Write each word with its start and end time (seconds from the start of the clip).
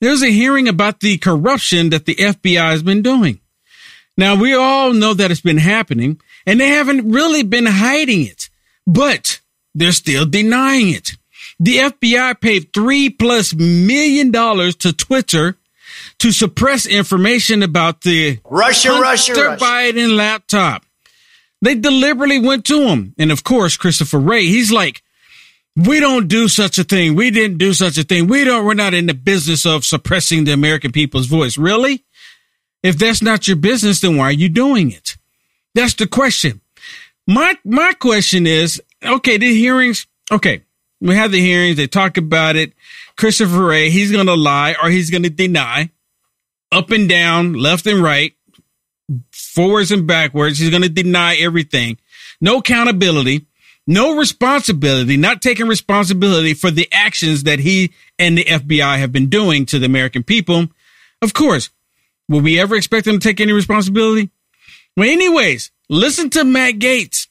There's 0.00 0.22
a 0.22 0.30
hearing 0.30 0.68
about 0.68 1.00
the 1.00 1.18
corruption 1.18 1.90
that 1.90 2.06
the 2.06 2.14
FBI 2.14 2.70
has 2.70 2.82
been 2.82 3.02
doing. 3.02 3.40
Now 4.16 4.34
we 4.34 4.54
all 4.54 4.92
know 4.92 5.14
that 5.14 5.30
it's 5.30 5.40
been 5.40 5.58
happening 5.58 6.20
and 6.46 6.60
they 6.60 6.68
haven't 6.68 7.10
really 7.10 7.42
been 7.42 7.66
hiding 7.66 8.24
it, 8.24 8.48
but 8.86 9.40
they're 9.74 9.92
still 9.92 10.26
denying 10.26 10.90
it. 10.90 11.12
The 11.60 11.78
FBI 11.78 12.40
paid 12.40 12.72
three 12.72 13.10
plus 13.10 13.54
million 13.54 14.30
dollars 14.30 14.76
to 14.76 14.92
Twitter 14.92 15.56
to 16.18 16.32
suppress 16.32 16.86
information 16.86 17.62
about 17.62 18.02
the 18.02 18.38
Russia, 18.44 18.88
Hunter 18.90 19.02
Russia, 19.02 19.32
Russia. 19.34 19.64
Biden 19.64 20.16
laptop. 20.16 20.84
They 21.60 21.74
deliberately 21.74 22.38
went 22.38 22.64
to 22.66 22.82
him. 22.82 23.14
And 23.18 23.32
of 23.32 23.42
course, 23.42 23.76
Christopher 23.76 24.18
Wray, 24.20 24.46
he's 24.46 24.70
like, 24.70 25.02
we 25.78 26.00
don't 26.00 26.26
do 26.26 26.48
such 26.48 26.78
a 26.78 26.84
thing. 26.84 27.14
We 27.14 27.30
didn't 27.30 27.58
do 27.58 27.72
such 27.72 27.98
a 27.98 28.02
thing. 28.02 28.26
We 28.26 28.44
don't, 28.44 28.64
we're 28.64 28.74
not 28.74 28.94
in 28.94 29.06
the 29.06 29.14
business 29.14 29.64
of 29.64 29.84
suppressing 29.84 30.44
the 30.44 30.52
American 30.52 30.90
people's 30.90 31.26
voice. 31.26 31.56
Really? 31.56 32.04
If 32.82 32.98
that's 32.98 33.22
not 33.22 33.46
your 33.46 33.56
business, 33.56 34.00
then 34.00 34.16
why 34.16 34.24
are 34.24 34.32
you 34.32 34.48
doing 34.48 34.90
it? 34.90 35.16
That's 35.74 35.94
the 35.94 36.08
question. 36.08 36.60
My, 37.28 37.56
my 37.64 37.92
question 37.92 38.46
is, 38.46 38.82
okay, 39.04 39.36
the 39.36 39.54
hearings, 39.54 40.06
okay, 40.32 40.62
we 41.00 41.14
have 41.14 41.30
the 41.30 41.40
hearings. 41.40 41.76
They 41.76 41.86
talk 41.86 42.16
about 42.16 42.56
it. 42.56 42.72
Christopher 43.16 43.66
Wray, 43.66 43.90
he's 43.90 44.10
going 44.10 44.26
to 44.26 44.34
lie 44.34 44.74
or 44.82 44.90
he's 44.90 45.10
going 45.10 45.22
to 45.22 45.30
deny 45.30 45.90
up 46.72 46.90
and 46.90 47.08
down, 47.08 47.52
left 47.52 47.86
and 47.86 48.02
right, 48.02 48.34
forwards 49.30 49.92
and 49.92 50.06
backwards. 50.08 50.58
He's 50.58 50.70
going 50.70 50.82
to 50.82 50.88
deny 50.88 51.36
everything. 51.36 51.98
No 52.40 52.58
accountability, 52.58 53.46
no 53.88 54.16
responsibility, 54.16 55.16
not 55.16 55.40
taking 55.40 55.66
responsibility 55.66 56.52
for 56.52 56.70
the 56.70 56.86
actions 56.92 57.44
that 57.44 57.58
he 57.58 57.90
and 58.18 58.36
the 58.36 58.44
FBI 58.44 58.98
have 58.98 59.12
been 59.12 59.30
doing 59.30 59.64
to 59.64 59.78
the 59.78 59.86
American 59.86 60.22
people. 60.22 60.66
Of 61.22 61.32
course, 61.32 61.70
will 62.28 62.42
we 62.42 62.60
ever 62.60 62.76
expect 62.76 63.06
him 63.06 63.18
to 63.18 63.26
take 63.28 63.40
any 63.40 63.52
responsibility? 63.52 64.30
Well, 64.94 65.08
anyways, 65.08 65.70
listen 65.88 66.28
to 66.30 66.44
Matt 66.44 66.74
Gaetz. 66.74 67.28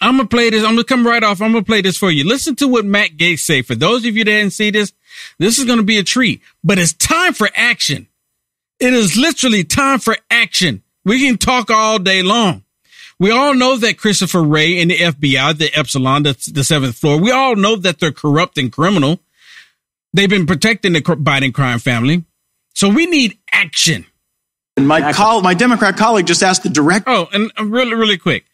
I'm 0.00 0.16
gonna 0.16 0.28
play 0.28 0.50
this. 0.50 0.64
I'm 0.64 0.72
gonna 0.72 0.84
come 0.84 1.06
right 1.06 1.22
off. 1.22 1.40
I'm 1.40 1.52
gonna 1.52 1.64
play 1.64 1.80
this 1.80 1.96
for 1.96 2.10
you. 2.10 2.24
Listen 2.24 2.56
to 2.56 2.66
what 2.66 2.84
Matt 2.84 3.16
Gaetz 3.16 3.40
say. 3.40 3.62
For 3.62 3.76
those 3.76 4.04
of 4.04 4.16
you 4.16 4.24
that 4.24 4.30
didn't 4.30 4.52
see 4.52 4.70
this, 4.70 4.92
this 5.38 5.60
is 5.60 5.64
gonna 5.64 5.84
be 5.84 5.98
a 5.98 6.02
treat. 6.02 6.42
But 6.64 6.80
it's 6.80 6.92
time 6.92 7.34
for 7.34 7.48
action. 7.54 8.08
It 8.80 8.92
is 8.94 9.16
literally 9.16 9.62
time 9.62 10.00
for 10.00 10.16
action. 10.28 10.82
We 11.04 11.24
can 11.24 11.38
talk 11.38 11.70
all 11.70 12.00
day 12.00 12.22
long. 12.22 12.64
We 13.22 13.30
all 13.30 13.54
know 13.54 13.76
that 13.76 13.98
Christopher 13.98 14.42
Wray 14.42 14.82
and 14.82 14.90
the 14.90 14.96
FBI, 14.96 15.56
the 15.56 15.70
Epsilon, 15.78 16.24
the, 16.24 16.50
the 16.52 16.64
seventh 16.64 16.96
floor, 16.96 17.20
we 17.20 17.30
all 17.30 17.54
know 17.54 17.76
that 17.76 18.00
they're 18.00 18.10
corrupt 18.10 18.58
and 18.58 18.72
criminal. 18.72 19.20
They've 20.12 20.28
been 20.28 20.44
protecting 20.44 20.92
the 20.92 21.02
Biden 21.02 21.54
crime 21.54 21.78
family. 21.78 22.24
So 22.74 22.88
we 22.88 23.06
need 23.06 23.38
action. 23.52 24.06
And 24.76 24.88
my 24.88 25.12
col- 25.12 25.40
my 25.40 25.54
Democrat 25.54 25.96
colleague 25.96 26.26
just 26.26 26.42
asked 26.42 26.64
the 26.64 26.68
director. 26.68 27.08
Oh, 27.08 27.28
and 27.32 27.52
uh, 27.56 27.64
really, 27.64 27.94
really 27.94 28.18
quick. 28.18 28.44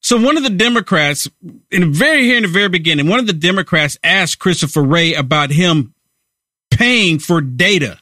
So 0.00 0.18
one 0.18 0.38
of 0.38 0.42
the 0.42 0.48
Democrats, 0.48 1.28
in 1.70 1.82
the 1.82 1.86
very 1.88 2.22
here 2.22 2.38
in 2.38 2.44
the 2.44 2.48
very 2.48 2.70
beginning, 2.70 3.08
one 3.08 3.20
of 3.20 3.26
the 3.26 3.34
Democrats 3.34 3.98
asked 4.02 4.38
Christopher 4.38 4.84
Wray 4.84 5.12
about 5.12 5.50
him 5.50 5.92
paying 6.70 7.18
for 7.18 7.42
data. 7.42 7.98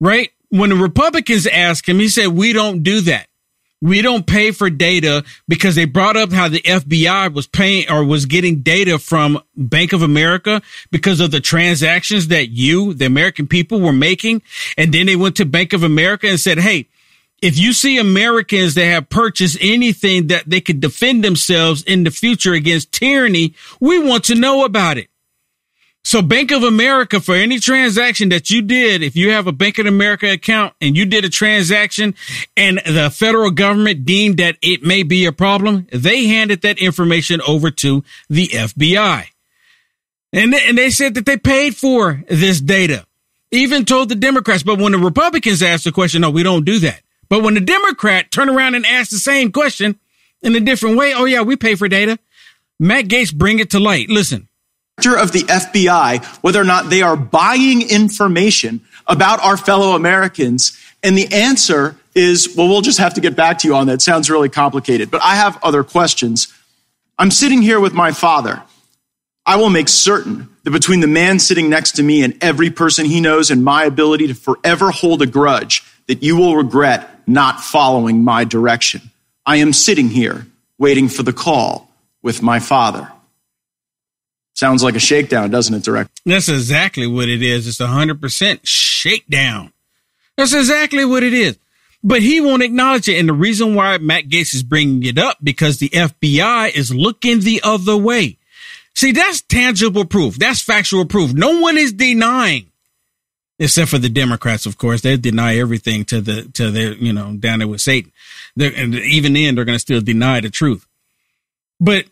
Right? 0.00 0.30
When 0.48 0.70
the 0.70 0.76
Republicans 0.76 1.46
asked 1.46 1.86
him, 1.86 1.98
he 1.98 2.08
said, 2.08 2.28
"We 2.28 2.54
don't 2.54 2.82
do 2.82 3.02
that. 3.02 3.28
We 3.82 4.00
don't 4.00 4.26
pay 4.26 4.52
for 4.52 4.70
data 4.70 5.22
because 5.48 5.74
they 5.74 5.84
brought 5.84 6.16
up 6.16 6.32
how 6.32 6.48
the 6.48 6.62
FBI 6.62 7.32
was 7.34 7.46
paying 7.46 7.90
or 7.90 8.04
was 8.04 8.24
getting 8.24 8.62
data 8.62 8.98
from 8.98 9.38
Bank 9.54 9.92
of 9.92 10.02
America 10.02 10.62
because 10.90 11.20
of 11.20 11.30
the 11.30 11.40
transactions 11.40 12.28
that 12.28 12.48
you, 12.48 12.94
the 12.94 13.04
American 13.04 13.46
people, 13.46 13.80
were 13.80 13.92
making. 13.92 14.40
And 14.78 14.94
then 14.94 15.06
they 15.06 15.16
went 15.16 15.36
to 15.36 15.44
Bank 15.44 15.74
of 15.74 15.82
America 15.82 16.26
and 16.26 16.40
said, 16.40 16.58
Hey, 16.58 16.88
if 17.42 17.58
you 17.58 17.74
see 17.74 17.98
Americans 17.98 18.74
that 18.74 18.86
have 18.86 19.10
purchased 19.10 19.58
anything 19.60 20.28
that 20.28 20.48
they 20.48 20.62
could 20.62 20.80
defend 20.80 21.22
themselves 21.22 21.82
in 21.82 22.04
the 22.04 22.10
future 22.10 22.54
against 22.54 22.92
tyranny, 22.92 23.54
we 23.78 23.98
want 23.98 24.24
to 24.24 24.34
know 24.34 24.64
about 24.64 24.96
it. 24.96 25.08
So 26.06 26.22
Bank 26.22 26.52
of 26.52 26.62
America, 26.62 27.18
for 27.18 27.34
any 27.34 27.58
transaction 27.58 28.28
that 28.28 28.48
you 28.48 28.62
did, 28.62 29.02
if 29.02 29.16
you 29.16 29.32
have 29.32 29.48
a 29.48 29.52
Bank 29.52 29.80
of 29.80 29.86
America 29.86 30.30
account 30.30 30.72
and 30.80 30.96
you 30.96 31.04
did 31.04 31.24
a 31.24 31.28
transaction 31.28 32.14
and 32.56 32.80
the 32.86 33.10
federal 33.10 33.50
government 33.50 34.04
deemed 34.04 34.36
that 34.36 34.56
it 34.62 34.84
may 34.84 35.02
be 35.02 35.26
a 35.26 35.32
problem, 35.32 35.88
they 35.90 36.28
handed 36.28 36.62
that 36.62 36.78
information 36.78 37.40
over 37.40 37.72
to 37.72 38.04
the 38.30 38.46
FBI. 38.46 39.24
And, 40.32 40.54
and 40.54 40.78
they 40.78 40.90
said 40.90 41.14
that 41.14 41.26
they 41.26 41.38
paid 41.38 41.74
for 41.74 42.22
this 42.28 42.60
data, 42.60 43.04
even 43.50 43.84
told 43.84 44.08
the 44.08 44.14
Democrats. 44.14 44.62
But 44.62 44.78
when 44.78 44.92
the 44.92 44.98
Republicans 44.98 45.60
asked 45.60 45.82
the 45.82 45.92
question, 45.92 46.20
no, 46.20 46.30
we 46.30 46.44
don't 46.44 46.64
do 46.64 46.78
that. 46.78 47.00
But 47.28 47.42
when 47.42 47.54
the 47.54 47.60
Democrat 47.60 48.30
turned 48.30 48.50
around 48.50 48.76
and 48.76 48.86
asked 48.86 49.10
the 49.10 49.18
same 49.18 49.50
question 49.50 49.98
in 50.40 50.54
a 50.54 50.60
different 50.60 50.98
way, 50.98 51.14
oh 51.14 51.24
yeah, 51.24 51.42
we 51.42 51.56
pay 51.56 51.74
for 51.74 51.88
data. 51.88 52.16
Matt 52.78 53.06
Gaetz 53.06 53.34
bring 53.34 53.58
it 53.58 53.70
to 53.70 53.80
light. 53.80 54.08
Listen 54.08 54.46
of 54.98 55.30
the 55.30 55.42
FBI 55.42 56.24
whether 56.42 56.58
or 56.58 56.64
not 56.64 56.88
they 56.88 57.02
are 57.02 57.16
buying 57.16 57.86
information 57.86 58.80
about 59.06 59.42
our 59.42 59.58
fellow 59.58 59.94
Americans. 59.94 60.76
And 61.02 61.18
the 61.18 61.30
answer 61.32 61.96
is, 62.14 62.54
well, 62.56 62.66
we'll 62.66 62.80
just 62.80 62.98
have 62.98 63.12
to 63.14 63.20
get 63.20 63.36
back 63.36 63.58
to 63.58 63.68
you 63.68 63.74
on 63.74 63.88
that. 63.88 64.00
Sounds 64.00 64.30
really 64.30 64.48
complicated, 64.48 65.10
but 65.10 65.22
I 65.22 65.36
have 65.36 65.62
other 65.62 65.84
questions. 65.84 66.50
I'm 67.18 67.30
sitting 67.30 67.60
here 67.60 67.78
with 67.78 67.92
my 67.92 68.12
father. 68.12 68.62
I 69.44 69.56
will 69.56 69.68
make 69.68 69.90
certain 69.90 70.48
that 70.64 70.70
between 70.70 71.00
the 71.00 71.06
man 71.06 71.40
sitting 71.40 71.68
next 71.68 71.92
to 71.96 72.02
me 72.02 72.22
and 72.22 72.42
every 72.42 72.70
person 72.70 73.04
he 73.04 73.20
knows 73.20 73.50
and 73.50 73.62
my 73.62 73.84
ability 73.84 74.28
to 74.28 74.34
forever 74.34 74.90
hold 74.90 75.20
a 75.20 75.26
grudge, 75.26 75.84
that 76.06 76.22
you 76.22 76.36
will 76.36 76.56
regret 76.56 77.28
not 77.28 77.60
following 77.60 78.24
my 78.24 78.44
direction. 78.44 79.02
I 79.44 79.56
am 79.56 79.74
sitting 79.74 80.08
here 80.08 80.46
waiting 80.78 81.08
for 81.08 81.22
the 81.22 81.34
call 81.34 81.90
with 82.22 82.42
my 82.42 82.60
father. 82.60 83.12
Sounds 84.56 84.82
like 84.82 84.96
a 84.96 84.98
shakedown, 84.98 85.50
doesn't 85.50 85.74
it, 85.74 85.82
Direct? 85.84 86.10
That's 86.24 86.48
exactly 86.48 87.06
what 87.06 87.28
it 87.28 87.42
is. 87.42 87.68
It's 87.68 87.78
a 87.78 87.86
100% 87.86 88.60
shakedown. 88.64 89.70
That's 90.38 90.54
exactly 90.54 91.04
what 91.04 91.22
it 91.22 91.34
is. 91.34 91.58
But 92.02 92.22
he 92.22 92.40
won't 92.40 92.62
acknowledge 92.62 93.06
it. 93.06 93.18
And 93.18 93.28
the 93.28 93.34
reason 93.34 93.74
why 93.74 93.98
Matt 93.98 94.30
Gaetz 94.30 94.54
is 94.54 94.62
bringing 94.62 95.02
it 95.02 95.18
up 95.18 95.36
because 95.42 95.76
the 95.76 95.90
FBI 95.90 96.74
is 96.74 96.94
looking 96.94 97.40
the 97.40 97.60
other 97.64 97.98
way. 97.98 98.38
See, 98.94 99.12
that's 99.12 99.42
tangible 99.42 100.06
proof. 100.06 100.36
That's 100.36 100.62
factual 100.62 101.04
proof. 101.04 101.34
No 101.34 101.60
one 101.60 101.76
is 101.76 101.92
denying, 101.92 102.70
except 103.58 103.90
for 103.90 103.98
the 103.98 104.08
Democrats, 104.08 104.64
of 104.64 104.78
course. 104.78 105.02
They 105.02 105.18
deny 105.18 105.58
everything 105.58 106.06
to 106.06 106.22
the, 106.22 106.44
to 106.54 106.70
their, 106.70 106.94
you 106.94 107.12
know, 107.12 107.36
down 107.36 107.58
there 107.58 107.68
with 107.68 107.82
Satan. 107.82 108.10
They're, 108.56 108.72
and 108.74 108.94
even 108.94 109.34
then, 109.34 109.54
they're 109.54 109.66
going 109.66 109.76
to 109.76 109.80
still 109.80 110.00
deny 110.00 110.40
the 110.40 110.48
truth. 110.48 110.86
But 111.78 112.06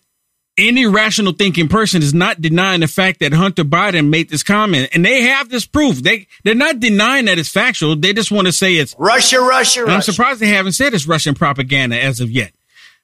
any 0.57 0.87
rational 0.87 1.33
thinking 1.33 1.69
person 1.69 2.03
is 2.03 2.15
not 2.15 2.41
denying 2.41 2.81
the 2.81 2.89
fact 2.89 3.21
that 3.21 3.33
Hunter 3.33 3.65
Biden 3.65 4.09
made 4.09 4.31
this 4.31 4.43
comment 4.43 4.89
and 4.93 5.05
they 5.05 5.23
have 5.23 5.49
this 5.49 5.67
proof. 5.67 6.03
They, 6.03 6.27
they're 6.45 6.55
not 6.55 6.81
denying 6.81 7.25
that 7.27 7.39
it's 7.39 7.49
factual. 7.49 7.97
They 7.97 8.13
just 8.13 8.31
want 8.31 8.47
to 8.47 8.53
say 8.53 8.77
it's 8.77 8.95
Russia, 8.99 9.41
Russia, 9.41 9.83
Russia. 9.83 9.93
I'm 9.93 10.03
surprised 10.03 10.41
they 10.41 10.49
haven't 10.49 10.73
said 10.73 10.95
it's 10.95 11.07
Russian 11.07 11.35
propaganda 11.35 12.01
as 12.01 12.21
of 12.21 12.31
yet, 12.31 12.53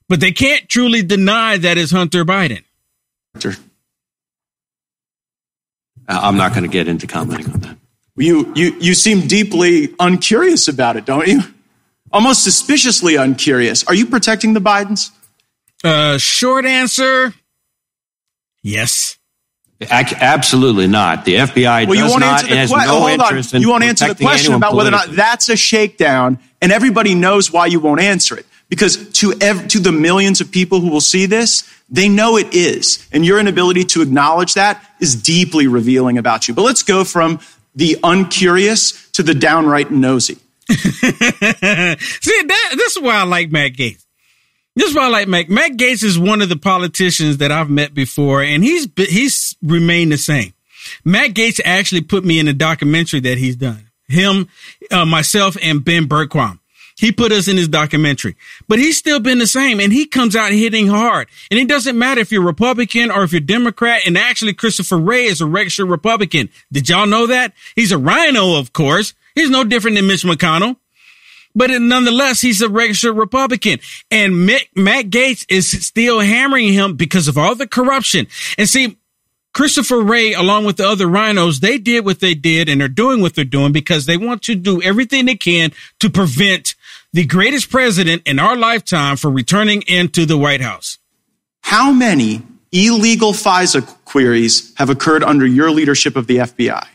but 0.08 0.20
they 0.20 0.32
can't 0.32 0.68
truly 0.68 1.02
deny 1.02 1.56
that 1.58 1.76
it's 1.76 1.90
Hunter 1.90 2.24
Biden. 2.24 2.62
I'm 6.08 6.36
not 6.36 6.52
going 6.52 6.64
to 6.64 6.68
get 6.68 6.88
into 6.88 7.06
commenting 7.06 7.52
on 7.52 7.60
that. 7.60 7.76
You, 8.16 8.52
you, 8.54 8.76
you 8.80 8.94
seem 8.94 9.26
deeply 9.26 9.94
uncurious 9.98 10.68
about 10.68 10.96
it, 10.96 11.04
don't 11.04 11.26
you? 11.26 11.40
Almost 12.12 12.42
suspiciously 12.42 13.14
uncurious. 13.14 13.84
Are 13.84 13.94
you 13.94 14.06
protecting 14.06 14.52
the 14.52 14.60
Bidens? 14.60 15.10
Uh, 15.82 16.18
short 16.18 16.66
answer 16.66 17.32
Yes. 18.62 19.16
Absolutely 19.88 20.86
not. 20.86 21.24
The 21.24 21.36
FBI 21.36 21.88
well, 21.88 22.08
does 22.08 22.16
not 22.18 22.46
has 22.48 22.70
que- 22.70 22.76
no 22.76 23.08
interest 23.08 23.54
in 23.54 23.62
You 23.62 23.70
won't 23.70 23.84
answer 23.84 24.12
the 24.12 24.22
question 24.22 24.52
about 24.52 24.74
whether 24.74 24.88
or 24.88 24.92
not 24.92 25.12
that's 25.12 25.48
a 25.48 25.56
shakedown, 25.56 26.38
and 26.60 26.70
everybody 26.70 27.14
knows 27.14 27.50
why 27.50 27.66
you 27.66 27.80
won't 27.80 28.00
answer 28.00 28.36
it. 28.36 28.44
Because 28.68 29.08
to 29.14 29.32
ev- 29.40 29.68
to 29.68 29.80
the 29.80 29.90
millions 29.90 30.40
of 30.40 30.50
people 30.50 30.80
who 30.80 30.90
will 30.90 31.00
see 31.00 31.26
this, 31.26 31.64
they 31.88 32.08
know 32.08 32.36
it 32.36 32.54
is, 32.54 33.08
and 33.10 33.24
your 33.24 33.40
inability 33.40 33.84
to 33.84 34.02
acknowledge 34.02 34.54
that 34.54 34.84
is 35.00 35.20
deeply 35.20 35.66
revealing 35.66 36.18
about 36.18 36.46
you. 36.46 36.54
But 36.54 36.62
let's 36.62 36.82
go 36.82 37.02
from 37.02 37.40
the 37.74 37.98
uncurious 38.04 39.10
to 39.12 39.22
the 39.22 39.34
downright 39.34 39.90
nosy. 39.90 40.38
see, 40.68 40.76
that, 40.78 42.74
this 42.76 42.96
is 42.96 43.02
why 43.02 43.16
I 43.16 43.22
like 43.24 43.50
Matt 43.50 43.72
Gaetz. 43.72 44.04
This 44.76 44.90
is 44.90 44.94
why 44.94 45.06
I 45.06 45.08
like 45.08 45.28
Matt. 45.28 45.48
Matt 45.48 45.72
Gaetz 45.72 46.04
is 46.04 46.18
one 46.18 46.42
of 46.42 46.48
the 46.48 46.56
politicians 46.56 47.38
that 47.38 47.50
I've 47.50 47.70
met 47.70 47.92
before, 47.92 48.42
and 48.42 48.62
he's 48.62 48.88
he's 48.96 49.56
remained 49.62 50.12
the 50.12 50.18
same. 50.18 50.54
Matt 51.04 51.34
Gaetz 51.34 51.60
actually 51.64 52.02
put 52.02 52.24
me 52.24 52.38
in 52.38 52.48
a 52.48 52.52
documentary 52.52 53.20
that 53.20 53.38
he's 53.38 53.56
done. 53.56 53.90
Him, 54.08 54.48
uh, 54.90 55.04
myself, 55.04 55.56
and 55.62 55.84
Ben 55.84 56.06
Bergquam. 56.08 56.58
He 57.00 57.12
put 57.12 57.32
us 57.32 57.48
in 57.48 57.56
his 57.56 57.68
documentary, 57.68 58.36
but 58.68 58.78
he's 58.78 58.98
still 58.98 59.20
been 59.20 59.38
the 59.38 59.46
same 59.46 59.80
and 59.80 59.90
he 59.90 60.04
comes 60.04 60.36
out 60.36 60.52
hitting 60.52 60.86
hard. 60.86 61.28
And 61.50 61.58
it 61.58 61.66
doesn't 61.66 61.98
matter 61.98 62.20
if 62.20 62.30
you're 62.30 62.42
Republican 62.42 63.10
or 63.10 63.22
if 63.22 63.32
you're 63.32 63.40
Democrat. 63.40 64.02
And 64.06 64.18
actually, 64.18 64.52
Christopher 64.52 64.98
Wray 64.98 65.24
is 65.24 65.40
a 65.40 65.46
registered 65.46 65.88
Republican. 65.88 66.50
Did 66.70 66.90
y'all 66.90 67.06
know 67.06 67.26
that? 67.26 67.54
He's 67.74 67.90
a 67.90 67.96
rhino, 67.96 68.58
of 68.58 68.74
course. 68.74 69.14
He's 69.34 69.48
no 69.48 69.64
different 69.64 69.96
than 69.96 70.06
Mitch 70.06 70.24
McConnell. 70.24 70.76
But 71.54 71.70
nonetheless, 71.70 72.40
he's 72.40 72.62
a 72.62 72.68
registered 72.68 73.16
Republican. 73.16 73.80
And 74.10 74.48
Mick, 74.48 74.68
Matt 74.76 75.06
Gaetz 75.06 75.44
is 75.48 75.68
still 75.86 76.20
hammering 76.20 76.72
him 76.72 76.96
because 76.96 77.28
of 77.28 77.36
all 77.36 77.54
the 77.54 77.66
corruption. 77.66 78.26
And 78.56 78.68
see, 78.68 78.96
Christopher 79.52 80.00
Wray, 80.00 80.32
along 80.32 80.64
with 80.64 80.76
the 80.76 80.86
other 80.86 81.08
rhinos, 81.08 81.60
they 81.60 81.76
did 81.78 82.04
what 82.04 82.20
they 82.20 82.34
did 82.34 82.68
and 82.68 82.80
are 82.80 82.88
doing 82.88 83.20
what 83.20 83.34
they're 83.34 83.44
doing 83.44 83.72
because 83.72 84.06
they 84.06 84.16
want 84.16 84.42
to 84.42 84.54
do 84.54 84.80
everything 84.80 85.26
they 85.26 85.34
can 85.34 85.72
to 85.98 86.08
prevent 86.08 86.76
the 87.12 87.24
greatest 87.24 87.70
president 87.70 88.22
in 88.26 88.38
our 88.38 88.56
lifetime 88.56 89.16
for 89.16 89.30
returning 89.30 89.82
into 89.82 90.24
the 90.24 90.38
White 90.38 90.60
House. 90.60 90.98
How 91.62 91.90
many 91.90 92.42
illegal 92.70 93.32
FISA 93.32 93.86
queries 94.04 94.72
have 94.76 94.88
occurred 94.88 95.24
under 95.24 95.46
your 95.46 95.72
leadership 95.72 96.14
of 96.14 96.28
the 96.28 96.38
FBI? 96.38 96.86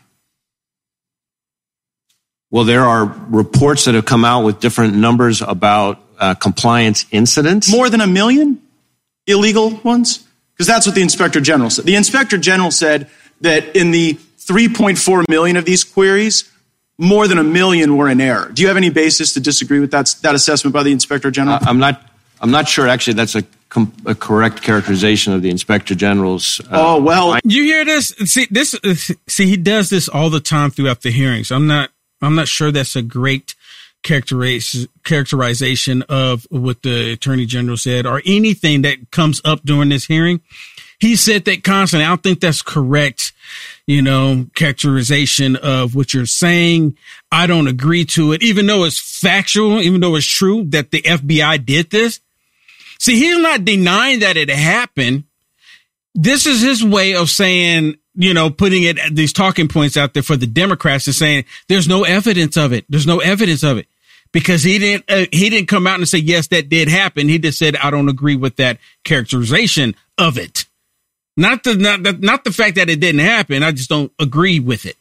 Well, 2.50 2.64
there 2.64 2.84
are 2.84 3.04
reports 3.28 3.84
that 3.86 3.94
have 3.94 4.04
come 4.04 4.24
out 4.24 4.44
with 4.44 4.60
different 4.60 4.94
numbers 4.94 5.42
about 5.42 6.00
uh, 6.18 6.34
compliance 6.34 7.04
incidents. 7.10 7.70
More 7.70 7.90
than 7.90 8.00
a 8.00 8.06
million 8.06 8.62
illegal 9.26 9.70
ones? 9.78 10.26
Because 10.54 10.66
that's 10.66 10.86
what 10.86 10.94
the 10.94 11.02
inspector 11.02 11.40
general 11.40 11.70
said. 11.70 11.84
The 11.84 11.96
inspector 11.96 12.38
general 12.38 12.70
said 12.70 13.10
that 13.42 13.76
in 13.76 13.90
the 13.90 14.14
3.4 14.38 15.28
million 15.28 15.56
of 15.56 15.64
these 15.64 15.84
queries, 15.84 16.50
more 16.98 17.28
than 17.28 17.38
a 17.38 17.44
million 17.44 17.96
were 17.96 18.08
in 18.08 18.20
error. 18.20 18.50
Do 18.52 18.62
you 18.62 18.68
have 18.68 18.76
any 18.76 18.90
basis 18.90 19.34
to 19.34 19.40
disagree 19.40 19.80
with 19.80 19.90
that, 19.90 20.14
that 20.22 20.34
assessment 20.34 20.72
by 20.72 20.82
the 20.82 20.92
inspector 20.92 21.30
general? 21.30 21.56
Uh, 21.56 21.60
I'm 21.66 21.78
not. 21.78 22.02
I'm 22.40 22.50
not 22.50 22.68
sure. 22.68 22.86
Actually, 22.86 23.14
that's 23.14 23.34
a, 23.34 23.44
com- 23.70 23.94
a 24.04 24.14
correct 24.14 24.62
characterization 24.62 25.32
of 25.32 25.40
the 25.40 25.48
inspector 25.48 25.94
general's. 25.94 26.60
Uh, 26.60 26.64
oh 26.72 27.02
well, 27.02 27.38
you 27.44 27.62
hear 27.64 27.84
this? 27.84 28.08
See 28.08 28.46
this. 28.50 28.78
See, 29.26 29.46
he 29.46 29.56
does 29.56 29.88
this 29.88 30.06
all 30.06 30.28
the 30.28 30.40
time 30.40 30.70
throughout 30.70 31.00
the 31.00 31.10
hearings. 31.10 31.50
I'm 31.50 31.66
not. 31.66 31.90
I'm 32.22 32.34
not 32.34 32.48
sure 32.48 32.70
that's 32.70 32.96
a 32.96 33.02
great 33.02 33.54
characterization 34.02 36.02
of 36.08 36.46
what 36.50 36.82
the 36.82 37.12
attorney 37.12 37.46
general 37.46 37.76
said 37.76 38.06
or 38.06 38.22
anything 38.24 38.82
that 38.82 39.10
comes 39.10 39.40
up 39.44 39.62
during 39.64 39.88
this 39.88 40.06
hearing. 40.06 40.40
He 40.98 41.16
said 41.16 41.44
that 41.44 41.64
constantly. 41.64 42.04
I 42.04 42.08
don't 42.08 42.22
think 42.22 42.40
that's 42.40 42.62
correct 42.62 43.32
you 43.86 44.02
know, 44.02 44.46
characterization 44.54 45.56
of 45.56 45.94
what 45.94 46.12
you're 46.12 46.26
saying. 46.26 46.96
I 47.30 47.46
don't 47.46 47.68
agree 47.68 48.04
to 48.06 48.32
it, 48.32 48.42
even 48.42 48.66
though 48.66 48.84
it's 48.84 49.20
factual, 49.20 49.80
even 49.80 50.00
though 50.00 50.16
it's 50.16 50.26
true 50.26 50.64
that 50.70 50.90
the 50.90 51.02
FBI 51.02 51.64
did 51.64 51.90
this. 51.90 52.20
See, 52.98 53.16
he's 53.16 53.38
not 53.38 53.64
denying 53.64 54.20
that 54.20 54.36
it 54.36 54.50
happened. 54.50 55.24
This 56.14 56.46
is 56.46 56.62
his 56.62 56.84
way 56.84 57.14
of 57.14 57.30
saying, 57.30 57.96
you 58.16 58.34
know, 58.34 58.50
putting 58.50 58.82
it, 58.82 58.98
these 59.12 59.32
talking 59.32 59.68
points 59.68 59.96
out 59.96 60.14
there 60.14 60.22
for 60.22 60.36
the 60.36 60.46
Democrats 60.46 61.06
and 61.06 61.14
saying 61.14 61.44
there's 61.68 61.86
no 61.86 62.04
evidence 62.04 62.56
of 62.56 62.72
it. 62.72 62.84
There's 62.88 63.06
no 63.06 63.20
evidence 63.20 63.62
of 63.62 63.78
it 63.78 63.86
because 64.32 64.62
he 64.62 64.78
didn't, 64.78 65.04
uh, 65.10 65.26
he 65.30 65.50
didn't 65.50 65.68
come 65.68 65.86
out 65.86 65.98
and 65.98 66.08
say, 66.08 66.18
yes, 66.18 66.48
that 66.48 66.68
did 66.68 66.88
happen. 66.88 67.28
He 67.28 67.38
just 67.38 67.58
said, 67.58 67.76
I 67.76 67.90
don't 67.90 68.08
agree 68.08 68.36
with 68.36 68.56
that 68.56 68.78
characterization 69.04 69.94
of 70.18 70.38
it. 70.38 70.64
Not 71.36 71.64
the 71.64 71.74
not 71.76 72.02
the, 72.02 72.12
not 72.14 72.44
the 72.44 72.52
fact 72.52 72.76
that 72.76 72.88
it 72.88 72.98
didn't 72.98 73.20
happen. 73.20 73.62
I 73.62 73.70
just 73.72 73.90
don't 73.90 74.10
agree 74.18 74.58
with 74.58 74.86
it. 74.86 74.96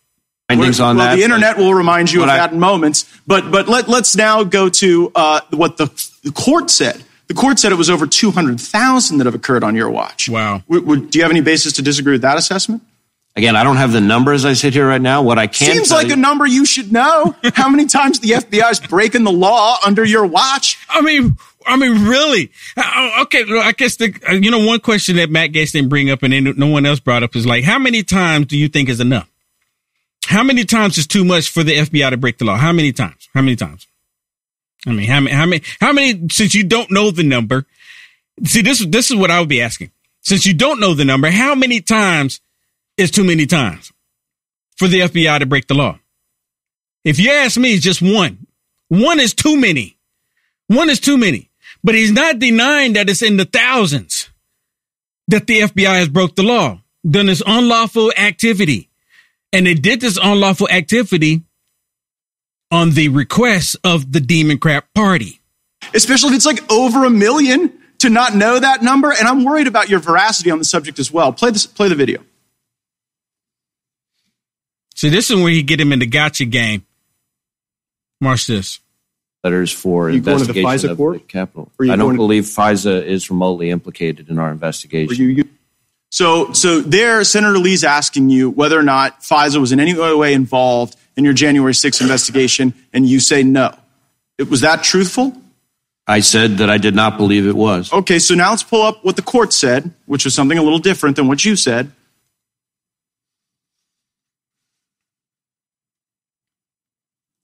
Findings 0.50 0.80
on 0.80 0.98
well, 0.98 1.08
that. 1.08 1.16
the 1.16 1.24
internet 1.24 1.58
will 1.58 1.74
remind 1.74 2.12
you 2.12 2.24
of 2.24 2.30
I, 2.30 2.38
that 2.38 2.52
in 2.52 2.60
moments. 2.60 3.06
But 3.26 3.52
but 3.52 3.68
let 3.68 3.88
let's 3.88 4.16
now 4.16 4.44
go 4.44 4.70
to 4.70 5.12
uh, 5.16 5.42
what 5.52 5.78
the, 5.78 5.86
the, 6.24 6.32
court 6.32 6.70
said. 6.70 7.04
The 7.28 7.34
court 7.34 7.58
said 7.58 7.72
it 7.72 7.76
was 7.76 7.90
over 7.90 8.06
two 8.06 8.32
hundred 8.32 8.60
thousand 8.60 9.18
that 9.20 9.26
have 9.26 9.34
occurred 9.34 9.64
on 9.64 9.76
your 9.76 9.90
watch. 9.90 10.30
Wow. 10.30 10.62
W- 10.70 10.82
w- 10.82 11.10
do 11.10 11.18
you 11.18 11.24
have 11.24 11.32
any 11.32 11.42
basis 11.42 11.74
to 11.74 11.82
disagree 11.82 12.14
with 12.14 12.22
that 12.22 12.38
assessment? 12.38 12.84
Again, 13.38 13.58
I 13.58 13.64
don't 13.66 13.76
have 13.76 13.92
the 13.92 14.00
number 14.00 14.32
as 14.32 14.46
I 14.46 14.54
sit 14.54 14.74
here 14.74 14.88
right 14.88 15.02
now. 15.02 15.22
What 15.22 15.38
I 15.38 15.48
can 15.48 15.74
seems 15.74 15.92
like 15.92 16.08
you- 16.08 16.14
a 16.14 16.18
number 16.18 16.48
you 16.48 16.66
should 16.66 16.92
know. 16.94 17.36
How 17.54 17.68
many 17.70 17.86
times 17.86 18.22
the 18.22 18.30
FBI 18.30 18.72
is 18.72 18.80
breaking 18.80 19.26
the 19.26 19.32
law 19.32 19.78
under 19.86 20.06
your 20.06 20.26
watch? 20.26 20.78
I 20.90 21.02
mean, 21.02 21.38
I 21.66 21.76
mean, 21.76 22.06
really? 22.06 22.52
Uh, 22.78 23.24
okay, 23.24 23.44
I 23.60 23.74
guess 23.74 23.98
the 23.98 24.18
uh, 24.30 24.34
you 24.34 24.52
know 24.52 24.66
one 24.66 24.80
question 24.80 25.18
that 25.18 25.30
Matt 25.30 25.52
Gaetz 25.52 25.74
didn't 25.74 25.90
bring 25.90 26.10
up 26.10 26.24
and 26.24 26.58
no 26.58 26.68
one 26.68 26.86
else 26.86 27.02
brought 27.02 27.24
up 27.24 27.36
is 27.36 27.46
like, 27.46 27.66
how 27.66 27.78
many 27.78 28.04
times 28.04 28.46
do 28.46 28.58
you 28.58 28.70
think 28.70 28.88
is 28.88 29.02
enough? 29.02 29.30
How 30.28 30.42
many 30.44 30.64
times 30.64 30.98
is 30.98 31.06
too 31.06 31.26
much 31.26 31.50
for 31.50 31.62
the 31.62 31.76
FBI 31.76 32.10
to 32.12 32.18
break 32.18 32.38
the 32.38 32.46
law? 32.46 32.56
How 32.56 32.72
many 32.72 32.94
times? 32.94 33.28
How 33.34 33.42
many 33.42 33.58
times? 33.58 33.86
I 34.88 34.92
mean, 34.92 35.08
how 35.08 35.20
many? 35.20 35.36
How 35.36 35.46
many? 35.46 35.64
How 35.82 35.92
many? 35.92 36.30
Since 36.30 36.56
you 36.56 36.64
don't 36.64 36.90
know 36.90 37.12
the 37.12 37.24
number, 37.24 37.66
see 38.46 38.62
this. 38.62 38.86
This 38.86 39.12
is 39.12 39.18
what 39.18 39.30
I 39.30 39.42
would 39.42 39.50
be 39.50 39.62
asking. 39.62 39.92
Since 40.22 40.46
you 40.46 40.54
don't 40.54 40.80
know 40.80 40.94
the 40.94 41.04
number, 41.06 41.30
how 41.30 41.54
many 41.54 41.82
times 41.82 42.40
is 42.98 43.12
too 43.12 43.24
many 43.24 43.46
times 43.46 43.92
for 44.78 44.88
the 44.88 45.02
FBI 45.02 45.40
to 45.40 45.46
break 45.46 45.68
the 45.68 45.74
law? 45.74 46.00
If 47.04 47.20
you 47.20 47.32
ask 47.32 47.58
me, 47.58 47.74
it's 47.74 47.84
just 47.84 48.02
one. 48.02 48.48
One 48.88 49.20
is 49.20 49.34
too 49.34 49.58
many. 49.58 49.98
One 50.68 50.90
is 50.90 51.00
too 51.00 51.18
many. 51.18 51.50
But 51.84 51.96
he's 51.96 52.12
not 52.12 52.40
denying 52.40 52.94
that 52.94 53.10
it's 53.10 53.22
in 53.22 53.38
the 53.38 53.46
thousands 53.46 54.30
that 55.28 55.48
the 55.48 55.62
FBI 55.62 56.00
has 56.00 56.10
broke 56.10 56.36
the 56.36 56.44
law, 56.44 56.82
done 57.08 57.28
this 57.28 57.44
unlawful 57.46 58.12
activity. 58.18 58.90
And 59.54 59.68
they 59.68 59.76
did 59.76 60.02
this 60.02 60.18
unlawful 60.22 60.68
activity 60.70 61.44
on 62.72 62.92
the 62.92 63.10
request 63.10 63.76
of 63.84 64.12
the 64.12 64.20
Democrat 64.20 64.86
Party. 64.94 65.42
Especially 65.94 66.30
if 66.30 66.36
it's 66.36 66.46
like 66.46 66.72
over 66.72 67.06
a 67.06 67.10
million 67.10 67.72
to 68.00 68.10
not 68.10 68.36
know 68.36 68.60
that 68.60 68.82
number. 68.82 69.12
And 69.12 69.28
I'm 69.28 69.44
worried 69.44 69.68
about 69.68 69.90
your 69.90 70.00
veracity 70.00 70.52
on 70.52 70.58
the 70.58 70.66
subject 70.66 71.00
as 71.00 71.12
well. 71.12 71.32
Play 71.32 71.52
this, 71.52 71.66
play 71.66 71.88
the 71.88 71.96
video. 71.96 72.24
See, 75.06 75.12
this 75.12 75.30
is 75.30 75.36
where 75.36 75.52
you 75.52 75.62
get 75.62 75.80
him 75.80 75.94
in 75.94 76.00
the 76.00 76.08
gotcha 76.08 76.46
game. 76.46 76.84
Watch 78.22 78.48
this 78.48 78.80
letters 79.44 79.72
for 79.72 80.10
investigation 80.10 80.90
of 80.90 80.98
court? 80.98 81.20
the 81.20 81.26
Capitol. 81.26 81.72
I 81.80 81.96
don't 81.96 82.16
believe 82.16 82.46
FISA 82.46 83.06
is 83.06 83.30
remotely 83.30 83.70
implicated 83.70 84.30
in 84.30 84.40
our 84.40 84.50
investigation. 84.50 85.16
You, 85.16 85.28
you, 85.28 85.50
so, 86.10 86.54
so 86.54 86.82
there, 86.82 87.24
Senator 87.24 87.60
Lee's 87.60 87.84
asking 87.84 88.32
you 88.32 88.50
whether 88.50 88.80
or 88.80 88.82
not 88.82 89.22
FISA 89.22 89.58
was 89.58 89.72
in 89.72 89.80
any 89.80 89.94
way 89.94 90.34
involved 90.34 90.98
in 91.16 91.24
your 91.24 91.34
January 91.34 91.74
6th 91.74 92.02
investigation, 92.02 92.74
and 92.92 93.08
you 93.08 93.20
say 93.20 93.44
no. 93.44 93.78
It, 94.40 94.50
was 94.50 94.62
that 94.62 94.84
truthful? 94.84 95.40
I 96.08 96.22
said 96.22 96.58
that 96.58 96.72
I 96.72 96.80
did 96.80 96.96
not 96.96 97.18
believe 97.18 97.46
it 97.46 97.56
was. 97.56 97.94
Okay, 97.94 98.18
so 98.18 98.34
now 98.34 98.50
let's 98.50 98.64
pull 98.64 98.82
up 98.82 99.06
what 99.06 99.18
the 99.18 99.22
court 99.22 99.54
said, 99.54 99.94
which 100.08 100.26
was 100.26 100.34
something 100.34 100.58
a 100.58 100.64
little 100.64 100.80
different 100.80 101.16
than 101.16 101.28
what 101.28 101.46
you 101.46 101.56
said. 101.56 101.92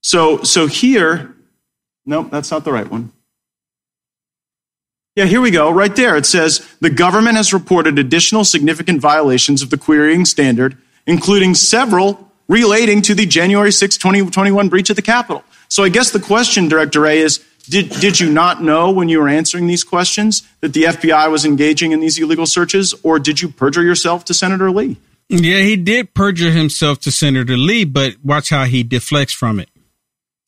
So, 0.01 0.44
so 0.44 0.68
here, 0.68 1.35
no, 2.06 2.23
that's 2.23 2.52
not 2.52 2.64
the 2.64 2.71
right 2.71 2.90
one. 2.90 3.11
Yeah, 5.16 5.26
here 5.26 5.42
we 5.42 5.52
go. 5.52 5.69
Right 5.71 5.95
there. 5.95 6.16
It 6.16 6.26
says 6.26 6.66
the 6.80 6.90
government 6.90 7.35
has 7.35 7.54
reported 7.54 7.99
additional 7.99 8.45
significant 8.45 9.02
violations 9.02 9.61
of 9.61 9.69
the 9.69 9.78
querying 9.78 10.26
standard, 10.26 10.78
including 11.06 11.54
several 11.54 12.31
relating 12.47 13.02
to 13.02 13.14
the 13.14 13.26
January 13.26 13.71
6, 13.71 13.97
2021 13.97 14.69
breach 14.69 14.90
of 14.90 14.95
the 14.95 15.02
Capitol. 15.02 15.44
So 15.68 15.83
I 15.83 15.90
guess 15.90 16.11
the 16.11 16.19
question, 16.19 16.68
Director 16.68 17.02
Wray, 17.02 17.19
is 17.19 17.44
did, 17.69 17.90
did 17.90 18.19
you 18.19 18.30
not 18.30 18.64
know 18.64 18.92
when 18.92 19.07
you 19.07 19.19
were 19.19 19.30
answering 19.30 19.68
these 19.68 19.83
questions 19.83 20.47
that 20.61 20.73
the 20.73 20.83
FBI 20.83 21.30
was 21.30 21.45
engaging 21.45 21.92
in 21.92 21.99
these 21.99 22.18
illegal 22.18 22.45
searches, 22.45 22.94
or 23.04 23.19
did 23.19 23.42
you 23.42 23.49
perjure 23.49 23.83
yourself 23.83 24.26
to 24.26 24.33
Senator 24.33 24.71
Lee? 24.71 24.97
Yeah, 25.30 25.59
he 25.59 25.76
did 25.78 26.14
perjure 26.14 26.52
himself 26.52 26.99
to 27.02 27.11
Senator 27.11 27.56
Lee, 27.56 27.85
but 27.85 28.16
watch 28.23 28.49
how 28.49 28.66
he 28.66 28.83
deflects 28.83 29.33
from 29.33 29.59
it. 29.59 29.69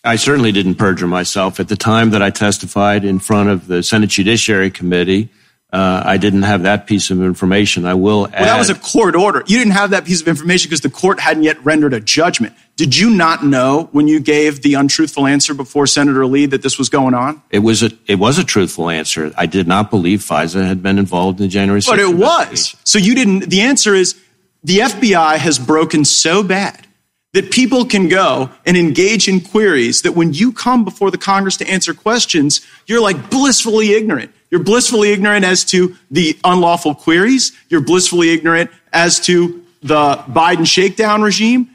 I 0.03 0.17
certainly 0.17 0.51
didn't 0.51 0.75
perjure 0.75 1.07
myself. 1.07 1.59
At 1.59 1.69
the 1.69 1.77
time 1.77 2.09
that 2.09 2.21
I 2.21 2.29
testified 2.29 3.05
in 3.05 3.19
front 3.19 3.49
of 3.49 3.67
the 3.67 3.81
Senate 3.81 4.09
Judiciary 4.09 4.69
Committee, 4.69 5.29
uh, 5.71 6.03
I 6.05 6.17
didn't 6.17 6.43
have 6.43 6.63
that 6.63 6.85
piece 6.85 7.09
of 7.09 7.21
information. 7.23 7.85
I 7.85 7.95
will 7.95 8.27
add. 8.27 8.33
Well, 8.33 8.45
that 8.45 8.59
was 8.59 8.69
a 8.69 8.75
court 8.75 9.15
order. 9.15 9.43
You 9.47 9.57
didn't 9.57 9.73
have 9.73 9.89
that 9.89 10.05
piece 10.05 10.21
of 10.21 10.27
information 10.27 10.69
because 10.69 10.81
the 10.81 10.89
court 10.89 11.19
hadn't 11.19 11.43
yet 11.43 11.63
rendered 11.65 11.93
a 11.93 11.99
judgment. 11.99 12.53
Did 12.75 12.95
you 12.95 13.09
not 13.09 13.43
know 13.43 13.89
when 13.91 14.07
you 14.07 14.19
gave 14.19 14.61
the 14.61 14.75
untruthful 14.75 15.25
answer 15.25 15.53
before 15.53 15.87
Senator 15.87 16.25
Lee 16.27 16.45
that 16.47 16.61
this 16.61 16.77
was 16.77 16.89
going 16.89 17.13
on? 17.13 17.41
It 17.49 17.59
was 17.59 17.81
a 17.81 17.91
it 18.05 18.19
was 18.19 18.37
a 18.37 18.43
truthful 18.43 18.89
answer. 18.89 19.31
I 19.35 19.47
did 19.47 19.67
not 19.67 19.89
believe 19.89 20.19
FISA 20.19 20.67
had 20.67 20.83
been 20.83 20.99
involved 20.99 21.39
in 21.39 21.45
the 21.45 21.49
January 21.49 21.81
6th 21.81 21.87
But 21.87 21.99
it 21.99 22.15
was. 22.15 22.75
So 22.83 22.99
you 22.99 23.15
didn't. 23.15 23.49
The 23.49 23.61
answer 23.61 23.95
is 23.95 24.19
the 24.63 24.79
FBI 24.79 25.37
has 25.37 25.57
broken 25.57 26.05
so 26.05 26.43
bad 26.43 26.85
that 27.33 27.51
people 27.51 27.85
can 27.85 28.07
go 28.07 28.49
and 28.65 28.77
engage 28.77 29.27
in 29.27 29.41
queries 29.41 30.03
that 30.03 30.13
when 30.13 30.33
you 30.33 30.53
come 30.53 30.85
before 30.85 31.11
the 31.11 31.17
Congress 31.17 31.57
to 31.57 31.67
answer 31.67 31.93
questions, 31.93 32.61
you're 32.85 33.01
like 33.01 33.29
blissfully 33.29 33.93
ignorant. 33.93 34.31
You're 34.51 34.63
blissfully 34.63 35.11
ignorant 35.11 35.43
as 35.43 35.65
to 35.65 35.95
the 36.11 36.37
unlawful 36.43 36.93
queries. 36.93 37.51
You're 37.69 37.81
blissfully 37.81 38.29
ignorant 38.29 38.69
as 38.93 39.19
to 39.21 39.65
the 39.81 40.15
Biden 40.29 40.67
shakedown 40.67 41.23
regime. 41.23 41.69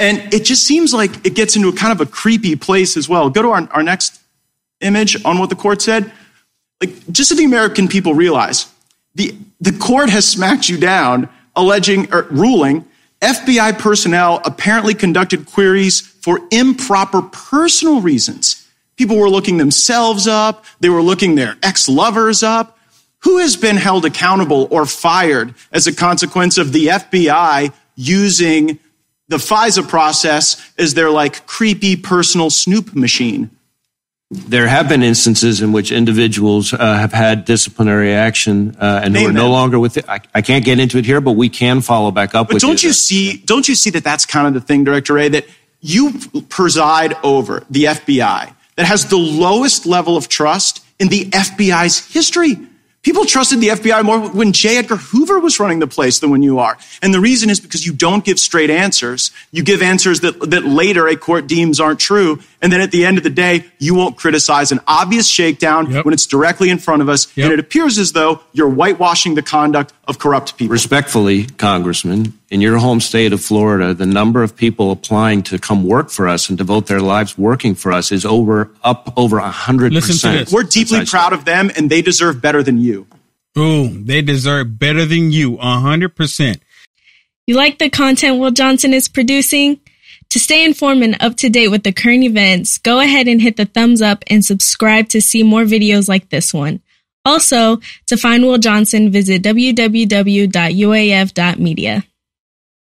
And 0.00 0.34
it 0.34 0.44
just 0.44 0.64
seems 0.64 0.92
like 0.92 1.24
it 1.24 1.34
gets 1.34 1.54
into 1.54 1.68
a 1.68 1.72
kind 1.72 1.92
of 1.92 2.06
a 2.06 2.10
creepy 2.10 2.56
place 2.56 2.96
as 2.96 3.08
well. 3.08 3.30
Go 3.30 3.42
to 3.42 3.50
our, 3.50 3.68
our 3.70 3.82
next 3.84 4.20
image 4.80 5.24
on 5.24 5.38
what 5.38 5.48
the 5.48 5.56
court 5.56 5.80
said? 5.80 6.10
Like, 6.80 6.90
just 7.12 7.28
so 7.28 7.36
the 7.36 7.44
American 7.44 7.86
people 7.86 8.14
realize, 8.14 8.66
the, 9.14 9.36
the 9.60 9.72
court 9.72 10.10
has 10.10 10.26
smacked 10.26 10.68
you 10.68 10.76
down, 10.76 11.28
alleging 11.54 12.12
or 12.12 12.22
ruling 12.32 12.84
FBI 13.24 13.78
personnel 13.78 14.42
apparently 14.44 14.94
conducted 14.94 15.46
queries 15.46 16.00
for 16.00 16.40
improper 16.50 17.22
personal 17.22 18.00
reasons. 18.00 18.68
People 18.96 19.16
were 19.16 19.30
looking 19.30 19.56
themselves 19.56 20.26
up, 20.26 20.64
they 20.80 20.90
were 20.90 21.02
looking 21.02 21.34
their 21.34 21.56
ex 21.62 21.88
lovers 21.88 22.42
up. 22.42 22.78
Who 23.20 23.38
has 23.38 23.56
been 23.56 23.76
held 23.76 24.04
accountable 24.04 24.68
or 24.70 24.84
fired 24.84 25.54
as 25.72 25.86
a 25.86 25.94
consequence 25.94 26.58
of 26.58 26.72
the 26.72 26.88
FBI 26.88 27.72
using 27.96 28.78
the 29.28 29.38
FISA 29.38 29.88
process 29.88 30.72
as 30.76 30.92
their 30.92 31.10
like 31.10 31.46
creepy 31.46 31.96
personal 31.96 32.50
snoop 32.50 32.94
machine? 32.94 33.50
There 34.30 34.66
have 34.66 34.88
been 34.88 35.02
instances 35.02 35.60
in 35.60 35.72
which 35.72 35.92
individuals 35.92 36.72
uh, 36.72 36.78
have 36.78 37.12
had 37.12 37.44
disciplinary 37.44 38.12
action 38.12 38.76
uh, 38.80 39.00
and 39.04 39.16
who 39.16 39.28
are 39.28 39.32
no 39.32 39.50
longer 39.50 39.78
with 39.78 39.96
it. 39.96 40.08
I, 40.08 40.20
I, 40.34 40.42
can't 40.42 40.64
get 40.64 40.80
into 40.80 40.98
it 40.98 41.04
here, 41.04 41.20
but 41.20 41.32
we 41.32 41.48
can 41.48 41.82
follow 41.82 42.10
back 42.10 42.34
up. 42.34 42.48
But 42.48 42.60
don't 42.60 42.82
you, 42.82 42.88
you 42.88 42.92
see? 42.94 43.36
Don't 43.36 43.68
you 43.68 43.74
see 43.74 43.90
that 43.90 44.02
that's 44.02 44.24
kind 44.24 44.46
of 44.48 44.54
the 44.54 44.60
thing, 44.60 44.82
Director 44.82 45.14
Wray, 45.14 45.28
that 45.28 45.46
you 45.80 46.14
preside 46.48 47.14
over 47.22 47.64
the 47.70 47.84
FBI 47.84 48.54
that 48.76 48.86
has 48.86 49.06
the 49.06 49.18
lowest 49.18 49.86
level 49.86 50.16
of 50.16 50.28
trust 50.28 50.84
in 50.98 51.08
the 51.08 51.26
FBI's 51.26 52.06
history. 52.12 52.56
People 53.04 53.26
trusted 53.26 53.60
the 53.60 53.68
FBI 53.68 54.02
more 54.02 54.30
when 54.30 54.52
J. 54.52 54.78
Edgar 54.78 54.96
Hoover 54.96 55.38
was 55.38 55.60
running 55.60 55.78
the 55.78 55.86
place 55.86 56.20
than 56.20 56.30
when 56.30 56.42
you 56.42 56.58
are. 56.58 56.78
And 57.02 57.12
the 57.12 57.20
reason 57.20 57.50
is 57.50 57.60
because 57.60 57.86
you 57.86 57.92
don't 57.92 58.24
give 58.24 58.40
straight 58.40 58.70
answers. 58.70 59.30
You 59.52 59.62
give 59.62 59.82
answers 59.82 60.20
that, 60.20 60.40
that 60.50 60.64
later 60.64 61.06
a 61.06 61.14
court 61.14 61.46
deems 61.46 61.80
aren't 61.80 62.00
true. 62.00 62.40
And 62.62 62.72
then 62.72 62.80
at 62.80 62.92
the 62.92 63.04
end 63.04 63.18
of 63.18 63.22
the 63.22 63.30
day, 63.30 63.66
you 63.78 63.94
won't 63.94 64.16
criticize 64.16 64.72
an 64.72 64.80
obvious 64.88 65.28
shakedown 65.28 65.90
yep. 65.90 66.06
when 66.06 66.14
it's 66.14 66.24
directly 66.24 66.70
in 66.70 66.78
front 66.78 67.02
of 67.02 67.10
us. 67.10 67.28
Yep. 67.36 67.44
And 67.44 67.52
it 67.52 67.60
appears 67.60 67.98
as 67.98 68.12
though 68.12 68.40
you're 68.54 68.70
whitewashing 68.70 69.34
the 69.34 69.42
conduct 69.42 69.92
of 70.08 70.18
corrupt 70.18 70.56
people. 70.56 70.72
Respectfully, 70.72 71.44
Congressman, 71.44 72.38
in 72.54 72.60
your 72.60 72.78
home 72.78 73.00
state 73.00 73.32
of 73.32 73.42
Florida, 73.42 73.92
the 73.94 74.06
number 74.06 74.44
of 74.44 74.54
people 74.54 74.92
applying 74.92 75.42
to 75.42 75.58
come 75.58 75.82
work 75.82 76.08
for 76.08 76.28
us 76.28 76.48
and 76.48 76.56
devote 76.56 76.86
their 76.86 77.00
lives 77.00 77.36
working 77.36 77.74
for 77.74 77.90
us 77.90 78.12
is 78.12 78.24
over 78.24 78.70
up 78.84 79.12
over 79.16 79.38
a 79.38 79.50
hundred 79.50 79.92
percent. 79.92 80.52
We're 80.52 80.62
deeply 80.62 81.04
proud 81.04 81.32
of 81.32 81.44
them, 81.44 81.72
and 81.76 81.90
they 81.90 82.00
deserve 82.00 82.40
better 82.40 82.62
than 82.62 82.78
you. 82.78 83.08
Ooh, 83.58 83.88
they 83.88 84.22
deserve 84.22 84.78
better 84.78 85.04
than 85.04 85.32
you, 85.32 85.56
a 85.58 85.80
hundred 85.80 86.14
percent. 86.14 86.62
You 87.48 87.56
like 87.56 87.80
the 87.80 87.90
content 87.90 88.38
Will 88.38 88.52
Johnson 88.52 88.94
is 88.94 89.08
producing? 89.08 89.80
To 90.30 90.38
stay 90.38 90.64
informed 90.64 91.02
and 91.02 91.16
up 91.20 91.34
to 91.38 91.48
date 91.48 91.72
with 91.72 91.82
the 91.82 91.90
current 91.92 92.22
events, 92.22 92.78
go 92.78 93.00
ahead 93.00 93.26
and 93.26 93.42
hit 93.42 93.56
the 93.56 93.66
thumbs 93.66 94.00
up 94.00 94.22
and 94.28 94.44
subscribe 94.44 95.08
to 95.08 95.20
see 95.20 95.42
more 95.42 95.64
videos 95.64 96.08
like 96.08 96.28
this 96.28 96.54
one. 96.54 96.82
Also, 97.24 97.80
to 98.06 98.16
find 98.16 98.44
Will 98.44 98.58
Johnson, 98.58 99.10
visit 99.10 99.42
www.uaf.media. 99.42 100.44